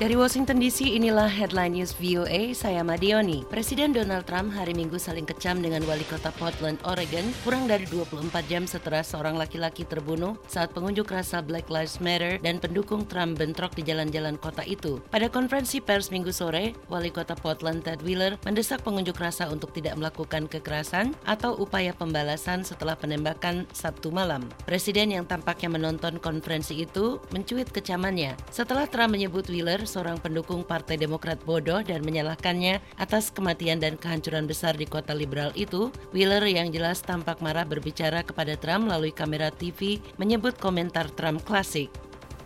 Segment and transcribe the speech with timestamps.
[0.00, 3.44] Dari Washington DC, inilah headline news VOA, saya Madioni.
[3.52, 8.32] Presiden Donald Trump hari Minggu saling kecam dengan wali kota Portland, Oregon, kurang dari 24
[8.48, 13.76] jam setelah seorang laki-laki terbunuh saat pengunjuk rasa Black Lives Matter dan pendukung Trump bentrok
[13.76, 15.04] di jalan-jalan kota itu.
[15.12, 20.00] Pada konferensi pers Minggu sore, wali kota Portland, Ted Wheeler, mendesak pengunjuk rasa untuk tidak
[20.00, 24.48] melakukan kekerasan atau upaya pembalasan setelah penembakan Sabtu malam.
[24.64, 30.94] Presiden yang tampaknya menonton konferensi itu mencuit kecamannya setelah Trump menyebut Wheeler seorang pendukung Partai
[30.94, 36.70] Demokrat bodoh dan menyalahkannya atas kematian dan kehancuran besar di kota liberal itu, Wheeler yang
[36.70, 41.90] jelas tampak marah berbicara kepada Trump melalui kamera TV menyebut komentar Trump klasik.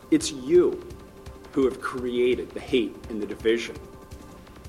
[0.08, 0.80] It's you
[1.52, 3.76] who have created the hate and the division.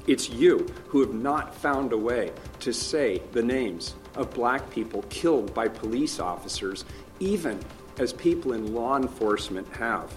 [0.05, 2.29] It's you who have not found a way
[2.61, 6.85] to say the names of black people killed by police officers,
[7.17, 7.57] even
[7.97, 10.11] as people in law enforcement have.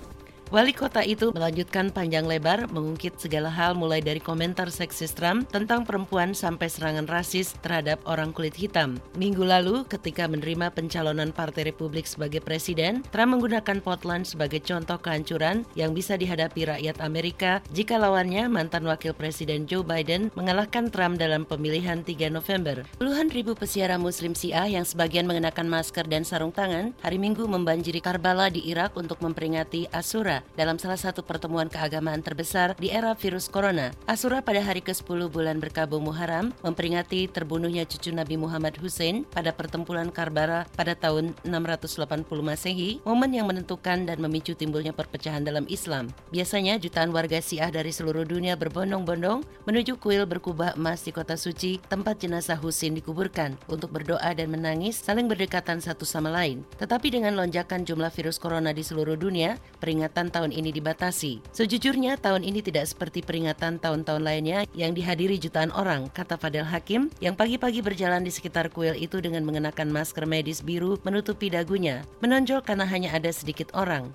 [0.49, 5.85] Wali kota itu melanjutkan panjang lebar mengungkit segala hal mulai dari komentar seksis Trump tentang
[5.85, 8.97] perempuan sampai serangan rasis terhadap orang kulit hitam.
[9.13, 15.69] Minggu lalu ketika menerima pencalonan Partai Republik sebagai presiden, Trump menggunakan Portland sebagai contoh kehancuran
[15.77, 21.45] yang bisa dihadapi rakyat Amerika jika lawannya mantan wakil presiden Joe Biden mengalahkan Trump dalam
[21.45, 22.89] pemilihan 3 November.
[22.97, 28.01] Puluhan ribu peziarah muslim Syiah yang sebagian mengenakan masker dan sarung tangan hari Minggu membanjiri
[28.01, 33.47] Karbala di Irak untuk memperingati Asura dalam salah satu pertemuan keagamaan terbesar di era virus
[33.47, 33.95] corona.
[34.05, 40.09] Asura pada hari ke-10 bulan berkabung Muharram memperingati terbunuhnya cucu Nabi Muhammad Hussein pada pertempuran
[40.09, 46.11] Karbala pada tahun 680 Masehi, momen yang menentukan dan memicu timbulnya perpecahan dalam Islam.
[46.31, 51.81] Biasanya jutaan warga Syiah dari seluruh dunia berbondong-bondong menuju kuil berkubah emas di kota suci
[51.89, 56.63] tempat jenazah Hussein dikuburkan untuk berdoa dan menangis saling berdekatan satu sama lain.
[56.77, 61.41] Tetapi dengan lonjakan jumlah virus corona di seluruh dunia, peringatan tahun ini dibatasi.
[61.53, 67.09] Sejujurnya tahun ini tidak seperti peringatan tahun-tahun lainnya yang dihadiri jutaan orang, kata Fadel Hakim
[67.19, 72.61] yang pagi-pagi berjalan di sekitar kuil itu dengan mengenakan masker medis biru menutupi dagunya, menonjol
[72.63, 74.13] karena hanya ada sedikit orang.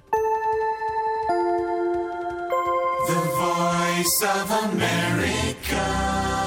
[3.03, 6.42] The Voice of America.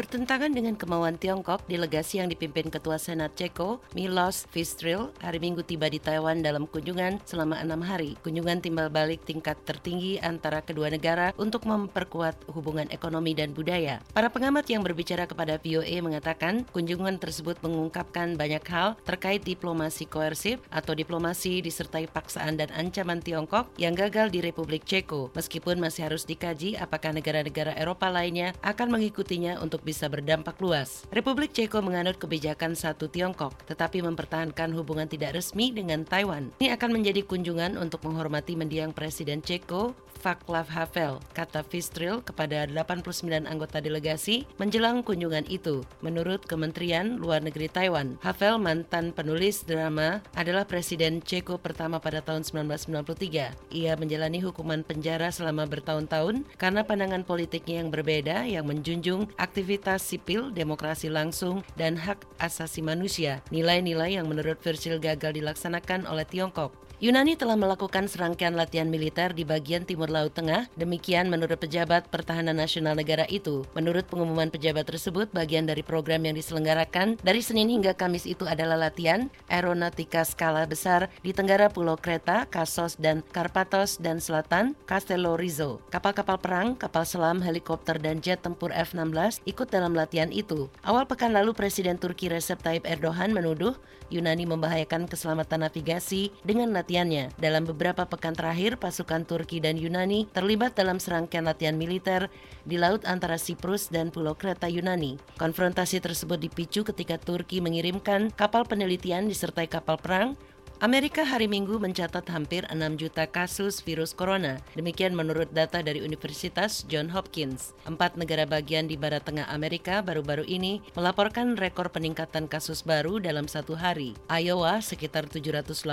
[0.00, 5.92] Bertentangan dengan kemauan Tiongkok, delegasi yang dipimpin Ketua Senat Ceko, Milos Fistril, hari Minggu tiba
[5.92, 8.16] di Taiwan dalam kunjungan selama enam hari.
[8.24, 14.00] Kunjungan timbal balik tingkat tertinggi antara kedua negara untuk memperkuat hubungan ekonomi dan budaya.
[14.16, 20.64] Para pengamat yang berbicara kepada VOA mengatakan kunjungan tersebut mengungkapkan banyak hal terkait diplomasi koersif
[20.72, 26.24] atau diplomasi disertai paksaan dan ancaman Tiongkok yang gagal di Republik Ceko, meskipun masih harus
[26.24, 31.02] dikaji apakah negara-negara Eropa lainnya akan mengikutinya untuk bisa berdampak luas.
[31.10, 36.54] Republik Ceko menganut kebijakan satu Tiongkok, tetapi mempertahankan hubungan tidak resmi dengan Taiwan.
[36.62, 43.48] Ini akan menjadi kunjungan untuk menghormati mendiang Presiden Ceko, Vaclav Havel, kata Fistril kepada 89
[43.48, 45.80] anggota delegasi menjelang kunjungan itu.
[46.04, 52.44] Menurut Kementerian Luar Negeri Taiwan, Havel mantan penulis drama adalah Presiden Ceko pertama pada tahun
[52.44, 53.72] 1993.
[53.72, 60.02] Ia menjalani hukuman penjara selama bertahun-tahun karena pandangan politiknya yang berbeda yang menjunjung aktivitas aktivitas
[60.02, 66.74] sipil, demokrasi langsung, dan hak asasi manusia, nilai-nilai yang menurut Virgil gagal dilaksanakan oleh Tiongkok.
[67.00, 72.52] Yunani telah melakukan serangkaian latihan militer di bagian timur Laut Tengah, demikian menurut pejabat pertahanan
[72.52, 73.64] nasional negara itu.
[73.72, 78.76] Menurut pengumuman pejabat tersebut, bagian dari program yang diselenggarakan dari Senin hingga Kamis itu adalah
[78.76, 85.80] latihan aeronautika skala besar di Tenggara Pulau Kreta, Kasos, dan Karpathos dan Selatan, Castello Rizzo.
[85.88, 90.70] Kapal-kapal perang, kapal selam, helikopter, dan jet tempur F-16 ikut dalam latihan itu.
[90.86, 93.74] Awal pekan lalu Presiden Turki Recep Tayyip Erdogan menuduh
[94.10, 97.30] Yunani membahayakan keselamatan navigasi dengan latihan latihannya.
[97.40, 102.28] Dalam beberapa pekan terakhir, pasukan Turki dan Yunani terlibat dalam serangkaian latihan militer
[102.68, 105.16] di laut antara Siprus dan Pulau Kreta Yunani.
[105.40, 110.36] Konfrontasi tersebut dipicu ketika Turki mengirimkan kapal penelitian disertai kapal perang
[110.80, 114.64] Amerika hari Minggu mencatat hampir 6 juta kasus virus corona.
[114.72, 117.76] Demikian menurut data dari Universitas John Hopkins.
[117.84, 123.44] Empat negara bagian di barat tengah Amerika baru-baru ini melaporkan rekor peningkatan kasus baru dalam
[123.44, 124.16] satu hari.
[124.32, 125.84] Iowa sekitar 785,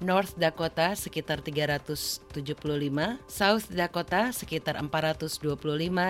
[0.00, 2.24] North Dakota sekitar 375,
[3.28, 5.44] South Dakota sekitar 425,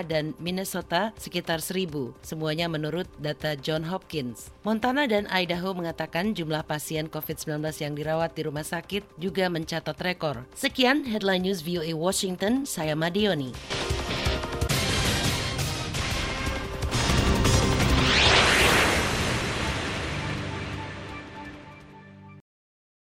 [0.07, 2.15] dan Minnesota sekitar 1000.
[2.23, 4.55] Semuanya menurut data John Hopkins.
[4.63, 10.45] Montana dan Idaho mengatakan jumlah pasien COVID-19 yang dirawat di rumah sakit juga mencatat rekor.
[10.53, 13.53] Sekian headline news VOA Washington, saya Madioni.